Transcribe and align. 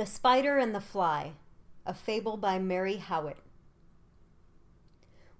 The 0.00 0.06
Spider 0.06 0.56
and 0.56 0.74
the 0.74 0.80
Fly, 0.80 1.32
a 1.84 1.92
fable 1.92 2.38
by 2.38 2.58
Mary 2.58 2.96
Howitt. 2.96 3.36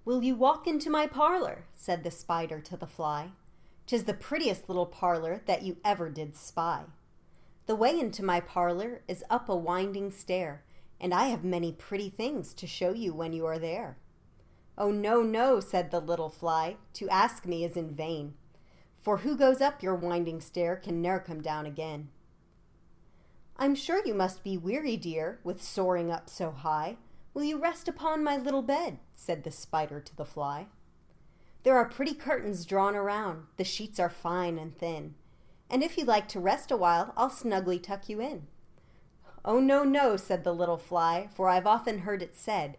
Will 0.05 0.23
you 0.23 0.35
walk 0.35 0.67
into 0.67 0.91
my 0.91 1.07
parlor? 1.07 1.65
said 1.73 2.03
the 2.03 2.11
spider 2.11 2.61
to 2.61 2.77
the 2.77 2.85
fly. 2.85 3.31
Tis 3.87 4.03
the 4.03 4.13
prettiest 4.13 4.69
little 4.69 4.85
parlor 4.85 5.41
that 5.47 5.63
you 5.63 5.77
ever 5.83 6.11
did 6.11 6.35
spy. 6.35 6.83
The 7.65 7.75
way 7.75 7.99
into 7.99 8.23
my 8.23 8.39
parlor 8.39 9.01
is 9.07 9.23
up 9.31 9.49
a 9.49 9.55
winding 9.55 10.11
stair, 10.11 10.63
and 10.99 11.11
I 11.11 11.29
have 11.29 11.43
many 11.43 11.71
pretty 11.71 12.11
things 12.11 12.53
to 12.53 12.67
show 12.67 12.93
you 12.93 13.15
when 13.15 13.33
you 13.33 13.47
are 13.47 13.57
there. 13.57 13.97
Oh, 14.77 14.91
no, 14.91 15.23
no, 15.23 15.59
said 15.59 15.89
the 15.89 15.99
little 15.99 16.29
fly, 16.29 16.75
to 16.93 17.09
ask 17.09 17.47
me 17.47 17.63
is 17.63 17.75
in 17.75 17.95
vain, 17.95 18.35
for 18.99 19.17
who 19.17 19.35
goes 19.35 19.59
up 19.59 19.81
your 19.81 19.95
winding 19.95 20.39
stair 20.39 20.75
can 20.75 21.01
ne'er 21.01 21.19
come 21.19 21.41
down 21.41 21.65
again. 21.65 22.09
I'm 23.57 23.75
sure 23.75 24.05
you 24.05 24.13
must 24.13 24.43
be 24.43 24.57
weary, 24.57 24.97
dear, 24.97 25.39
with 25.43 25.61
soaring 25.61 26.11
up 26.11 26.29
so 26.29 26.51
high. 26.51 26.97
Will 27.33 27.43
you 27.43 27.57
rest 27.57 27.87
upon 27.87 28.23
my 28.23 28.37
little 28.37 28.61
bed? 28.61 28.99
said 29.15 29.43
the 29.43 29.51
spider 29.51 29.99
to 29.99 30.15
the 30.15 30.25
fly. 30.25 30.67
There 31.63 31.77
are 31.77 31.85
pretty 31.85 32.15
curtains 32.15 32.65
drawn 32.65 32.95
around, 32.95 33.45
the 33.57 33.63
sheets 33.63 33.99
are 33.99 34.09
fine 34.09 34.57
and 34.57 34.75
thin, 34.75 35.13
and 35.69 35.83
if 35.83 35.97
you 35.97 36.05
like 36.05 36.27
to 36.29 36.39
rest 36.39 36.71
a 36.71 36.77
while, 36.77 37.13
I'll 37.15 37.29
snugly 37.29 37.77
tuck 37.77 38.09
you 38.09 38.19
in. 38.19 38.47
Oh, 39.45 39.59
no, 39.59 39.83
no, 39.83 40.17
said 40.17 40.43
the 40.43 40.53
little 40.53 40.77
fly, 40.77 41.29
for 41.33 41.49
I've 41.49 41.67
often 41.67 41.99
heard 41.99 42.21
it 42.21 42.35
said, 42.35 42.77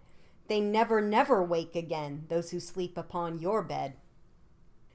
they 0.49 0.61
never, 0.61 1.01
never 1.01 1.43
wake 1.43 1.75
again, 1.77 2.27
those 2.29 2.51
who 2.51 2.61
sleep 2.61 2.99
upon 2.99 3.39
your 3.39 3.63
bed. 3.63 3.95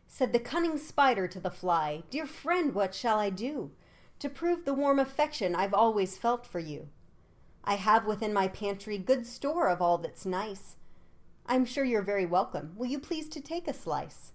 Said 0.08 0.32
the 0.32 0.40
cunning 0.40 0.78
spider 0.78 1.28
to 1.28 1.40
the 1.40 1.50
fly, 1.50 2.04
Dear 2.10 2.26
friend, 2.26 2.76
what 2.76 2.94
shall 2.94 3.20
I 3.20 3.30
do? 3.30 3.72
To 4.20 4.30
prove 4.30 4.66
the 4.66 4.74
warm 4.74 5.00
affection 5.00 5.56
I've 5.56 5.74
always 5.74 6.18
felt 6.18 6.46
for 6.46 6.60
you. 6.60 6.90
I 7.64 7.76
have 7.76 8.06
within 8.06 8.34
my 8.34 8.48
pantry 8.48 8.98
good 8.98 9.26
store 9.28 9.68
of 9.68 9.82
all 9.82 9.98
that's 9.98 10.26
nice. 10.26 10.76
I'm 11.46 11.66
sure 11.66 11.84
you're 11.84 12.02
very 12.02 12.26
welcome. 12.26 12.74
Will 12.76 12.88
you 12.88 13.00
please 13.00 13.30
to 13.30 13.42
take 13.42 13.68
a 13.68 13.74
slice? 13.74 14.32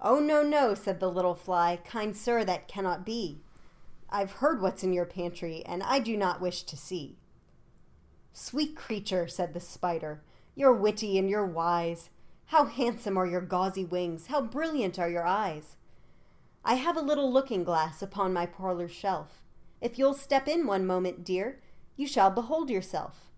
Oh, 0.00 0.20
no, 0.20 0.42
no, 0.42 0.74
said 0.74 1.00
the 1.00 1.10
little 1.10 1.34
fly. 1.34 1.78
Kind 1.84 2.16
sir, 2.16 2.44
that 2.44 2.68
cannot 2.68 3.04
be. 3.04 3.40
I've 4.10 4.32
heard 4.32 4.62
what's 4.62 4.82
in 4.82 4.92
your 4.92 5.04
pantry, 5.04 5.62
and 5.66 5.82
I 5.82 5.98
do 5.98 6.16
not 6.16 6.40
wish 6.40 6.62
to 6.62 6.76
see. 6.76 7.18
Sweet 8.32 8.76
creature, 8.76 9.26
said 9.26 9.52
the 9.52 9.60
spider, 9.60 10.22
you're 10.54 10.72
witty 10.72 11.18
and 11.18 11.28
you're 11.28 11.46
wise. 11.46 12.10
How 12.46 12.64
handsome 12.64 13.16
are 13.16 13.26
your 13.26 13.40
gauzy 13.40 13.84
wings, 13.84 14.28
how 14.28 14.40
brilliant 14.40 14.98
are 14.98 15.10
your 15.10 15.26
eyes. 15.26 15.76
I 16.64 16.74
have 16.74 16.96
a 16.96 17.02
little 17.02 17.32
looking 17.32 17.64
glass 17.64 18.02
upon 18.02 18.32
my 18.32 18.46
parlor 18.46 18.88
shelf. 18.88 19.42
If 19.80 19.98
you'll 19.98 20.14
step 20.14 20.48
in 20.48 20.66
one 20.66 20.86
moment, 20.86 21.24
dear, 21.24 21.60
you 21.96 22.06
shall 22.06 22.30
behold 22.30 22.70
yourself. 22.70 23.30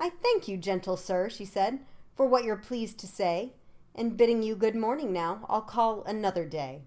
I 0.00 0.10
thank 0.10 0.48
you, 0.48 0.56
gentle 0.56 0.96
sir, 0.96 1.28
she 1.28 1.44
said, 1.44 1.80
for 2.14 2.26
what 2.26 2.44
you're 2.44 2.56
pleased 2.56 2.98
to 3.00 3.06
say, 3.06 3.54
and 3.94 4.16
bidding 4.16 4.42
you 4.42 4.54
good 4.56 4.76
morning 4.76 5.12
now, 5.12 5.46
I'll 5.48 5.62
call 5.62 6.02
another 6.04 6.44
day. 6.44 6.82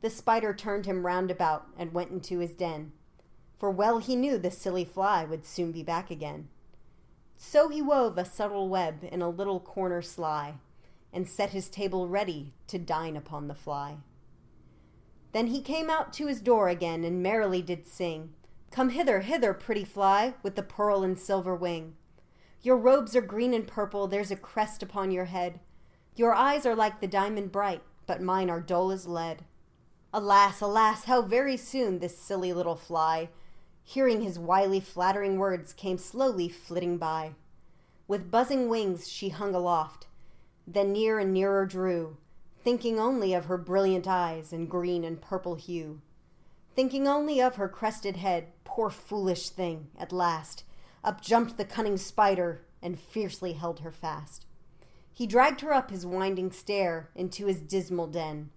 The 0.00 0.10
spider 0.10 0.54
turned 0.54 0.86
him 0.86 1.04
round 1.04 1.30
about 1.30 1.66
and 1.76 1.92
went 1.92 2.10
into 2.10 2.38
his 2.38 2.52
den, 2.52 2.92
for 3.58 3.70
well 3.70 3.98
he 3.98 4.16
knew 4.16 4.38
the 4.38 4.50
silly 4.50 4.84
fly 4.84 5.24
would 5.24 5.44
soon 5.44 5.72
be 5.72 5.82
back 5.82 6.10
again. 6.10 6.48
So 7.36 7.68
he 7.68 7.82
wove 7.82 8.16
a 8.16 8.24
subtle 8.24 8.68
web 8.68 9.04
in 9.10 9.20
a 9.20 9.28
little 9.28 9.60
corner 9.60 10.00
sly, 10.00 10.54
and 11.12 11.28
set 11.28 11.50
his 11.50 11.68
table 11.68 12.08
ready 12.08 12.52
to 12.68 12.78
dine 12.78 13.16
upon 13.16 13.48
the 13.48 13.54
fly. 13.54 13.98
Then 15.32 15.48
he 15.48 15.60
came 15.60 15.88
out 15.90 16.12
to 16.14 16.26
his 16.26 16.40
door 16.40 16.68
again, 16.68 17.04
and 17.04 17.22
merrily 17.22 17.62
did 17.62 17.86
sing, 17.86 18.34
Come 18.70 18.90
hither, 18.90 19.20
hither, 19.20 19.52
pretty 19.52 19.84
fly, 19.84 20.34
with 20.42 20.54
the 20.54 20.62
pearl 20.62 21.02
and 21.02 21.18
silver 21.18 21.54
wing. 21.54 21.94
Your 22.62 22.76
robes 22.76 23.16
are 23.16 23.22
green 23.22 23.54
and 23.54 23.66
purple, 23.66 24.06
there's 24.06 24.30
a 24.30 24.36
crest 24.36 24.82
upon 24.82 25.10
your 25.10 25.24
head. 25.26 25.60
Your 26.14 26.34
eyes 26.34 26.66
are 26.66 26.74
like 26.74 27.00
the 27.00 27.06
diamond 27.06 27.52
bright, 27.52 27.82
but 28.06 28.20
mine 28.20 28.50
are 28.50 28.60
dull 28.60 28.90
as 28.90 29.06
lead. 29.06 29.44
Alas, 30.12 30.60
alas, 30.60 31.04
how 31.04 31.22
very 31.22 31.56
soon 31.56 32.00
this 32.00 32.18
silly 32.18 32.52
little 32.52 32.76
fly, 32.76 33.28
hearing 33.82 34.20
his 34.20 34.38
wily 34.38 34.80
flattering 34.80 35.38
words, 35.38 35.72
came 35.72 35.98
slowly 35.98 36.48
flitting 36.48 36.98
by. 36.98 37.32
With 38.06 38.30
buzzing 38.30 38.68
wings 38.68 39.08
she 39.08 39.28
hung 39.28 39.54
aloft, 39.54 40.06
then 40.66 40.92
near 40.92 41.18
and 41.18 41.32
nearer 41.32 41.66
drew, 41.66 42.16
thinking 42.62 42.98
only 42.98 43.34
of 43.34 43.46
her 43.46 43.58
brilliant 43.58 44.06
eyes 44.06 44.52
and 44.52 44.68
green 44.70 45.04
and 45.04 45.20
purple 45.20 45.54
hue. 45.54 46.00
Thinking 46.74 47.08
only 47.08 47.40
of 47.40 47.56
her 47.56 47.68
crested 47.68 48.16
head, 48.16 48.48
poor 48.64 48.90
foolish 48.90 49.50
thing, 49.50 49.88
at 49.98 50.12
last, 50.12 50.64
up 51.02 51.20
jumped 51.20 51.56
the 51.56 51.64
cunning 51.64 51.96
spider 51.96 52.62
and 52.82 52.98
fiercely 52.98 53.54
held 53.54 53.80
her 53.80 53.90
fast. 53.90 54.46
He 55.12 55.26
dragged 55.26 55.60
her 55.60 55.72
up 55.72 55.90
his 55.90 56.06
winding 56.06 56.52
stair 56.52 57.10
into 57.14 57.46
his 57.46 57.60
dismal 57.60 58.06
den, 58.06 58.50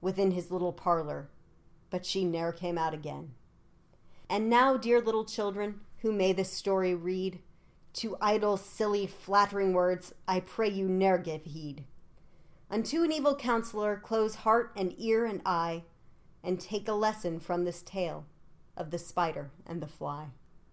within 0.00 0.32
his 0.32 0.50
little 0.50 0.72
parlor, 0.72 1.28
but 1.90 2.04
she 2.04 2.24
ne'er 2.24 2.52
came 2.52 2.78
out 2.78 2.94
again. 2.94 3.32
And 4.28 4.48
now, 4.48 4.76
dear 4.76 5.00
little 5.00 5.24
children, 5.24 5.80
who 5.98 6.12
may 6.12 6.32
this 6.32 6.52
story 6.52 6.94
read, 6.94 7.40
to 7.94 8.16
idle, 8.20 8.56
silly, 8.56 9.06
flattering 9.06 9.72
words 9.72 10.14
I 10.26 10.40
pray 10.40 10.68
you 10.68 10.88
ne'er 10.88 11.18
give 11.18 11.44
heed. 11.44 11.84
Unto 12.70 13.02
an 13.02 13.12
evil 13.12 13.34
counselor 13.34 13.96
close 13.96 14.36
heart 14.36 14.72
and 14.76 14.94
ear 14.96 15.24
and 15.24 15.42
eye, 15.44 15.84
and 16.42 16.60
take 16.60 16.88
a 16.88 16.92
lesson 16.92 17.40
from 17.40 17.64
this 17.64 17.82
tale 17.82 18.26
of 18.76 18.90
the 18.90 18.98
spider 18.98 19.50
and 19.66 19.82
the 19.82 19.86
fly. 19.86 20.28